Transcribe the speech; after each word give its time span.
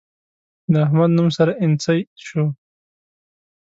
د 0.71 0.73
احمد 0.85 1.09
نوم 1.17 1.29
سره 1.37 1.51
اينڅۍ 1.61 1.99
شو. 2.25 2.43